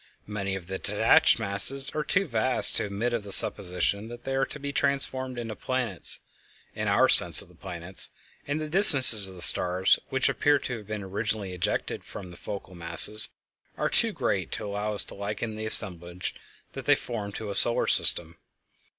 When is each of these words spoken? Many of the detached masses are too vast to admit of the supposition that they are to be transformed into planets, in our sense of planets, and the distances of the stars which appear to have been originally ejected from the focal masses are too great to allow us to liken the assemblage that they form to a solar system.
Many 0.25 0.55
of 0.55 0.65
the 0.65 0.79
detached 0.79 1.37
masses 1.39 1.91
are 1.91 2.03
too 2.03 2.25
vast 2.25 2.75
to 2.77 2.85
admit 2.85 3.13
of 3.13 3.21
the 3.21 3.31
supposition 3.31 4.07
that 4.07 4.23
they 4.23 4.33
are 4.33 4.47
to 4.47 4.59
be 4.59 4.73
transformed 4.73 5.37
into 5.37 5.55
planets, 5.55 6.21
in 6.73 6.87
our 6.87 7.07
sense 7.07 7.39
of 7.43 7.59
planets, 7.61 8.09
and 8.47 8.59
the 8.59 8.67
distances 8.67 9.29
of 9.29 9.35
the 9.35 9.43
stars 9.43 9.99
which 10.09 10.27
appear 10.27 10.57
to 10.57 10.77
have 10.77 10.87
been 10.87 11.03
originally 11.03 11.53
ejected 11.53 12.03
from 12.03 12.31
the 12.31 12.35
focal 12.37 12.73
masses 12.73 13.29
are 13.77 13.89
too 13.89 14.11
great 14.11 14.51
to 14.53 14.65
allow 14.65 14.95
us 14.95 15.03
to 15.03 15.13
liken 15.13 15.55
the 15.55 15.65
assemblage 15.65 16.33
that 16.73 16.85
they 16.85 16.95
form 16.95 17.31
to 17.33 17.51
a 17.51 17.53
solar 17.53 17.85
system. 17.85 18.37